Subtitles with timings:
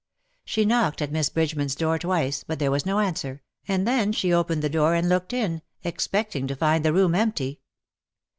[0.45, 4.33] She knocked at Miss Bridgeman's door twice, but there was no answer, and then she
[4.33, 7.59] opened the door and looked in, expecting to find the room empty.